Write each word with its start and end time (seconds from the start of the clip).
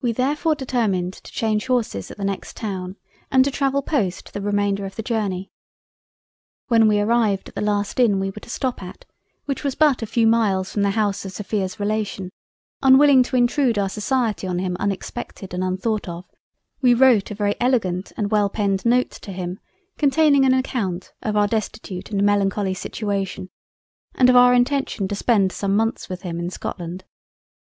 We 0.00 0.12
therefore 0.12 0.54
determined 0.54 1.12
to 1.12 1.30
change 1.30 1.66
Horses 1.66 2.10
at 2.10 2.16
the 2.16 2.24
next 2.24 2.56
Town 2.56 2.96
and 3.30 3.44
to 3.44 3.50
travel 3.50 3.82
Post 3.82 4.32
the 4.32 4.40
remainder 4.40 4.86
of 4.86 4.96
the 4.96 5.02
Journey—. 5.02 5.50
When 6.68 6.88
we 6.88 6.98
arrived 6.98 7.50
at 7.50 7.54
the 7.54 7.60
last 7.60 8.00
Inn 8.00 8.18
we 8.18 8.28
were 8.30 8.40
to 8.40 8.48
stop 8.48 8.82
at, 8.82 9.04
which 9.44 9.62
was 9.62 9.74
but 9.74 10.00
a 10.00 10.06
few 10.06 10.26
miles 10.26 10.72
from 10.72 10.80
the 10.80 10.92
House 10.92 11.26
of 11.26 11.32
Sophia's 11.32 11.78
Relation, 11.78 12.30
unwilling 12.80 13.22
to 13.24 13.36
intrude 13.36 13.76
our 13.78 13.90
Society 13.90 14.46
on 14.46 14.58
him 14.58 14.74
unexpected 14.80 15.52
and 15.52 15.62
unthought 15.62 16.08
of, 16.08 16.24
we 16.80 16.94
wrote 16.94 17.30
a 17.30 17.34
very 17.34 17.54
elegant 17.60 18.10
and 18.16 18.30
well 18.30 18.48
penned 18.48 18.86
Note 18.86 19.10
to 19.10 19.32
him 19.32 19.58
containing 19.98 20.46
an 20.46 20.54
account 20.54 21.12
of 21.20 21.36
our 21.36 21.46
Destitute 21.46 22.10
and 22.10 22.22
melancholy 22.22 22.72
Situation, 22.72 23.50
and 24.14 24.30
of 24.30 24.36
our 24.36 24.54
intention 24.54 25.08
to 25.08 25.14
spend 25.14 25.52
some 25.52 25.76
months 25.76 26.08
with 26.08 26.22
him 26.22 26.40
in 26.40 26.48
Scotland. 26.48 27.04